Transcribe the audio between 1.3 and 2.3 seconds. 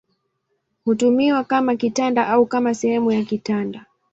kama kitanda